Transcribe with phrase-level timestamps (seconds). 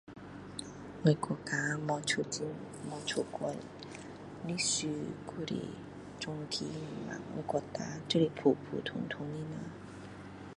[1.03, 2.47] 我国家没出很
[2.89, 3.53] 没出过
[4.47, 4.89] 历史
[5.27, 5.53] 还是
[6.19, 6.65] 全期
[7.37, 9.47] 就是只有普普通通的人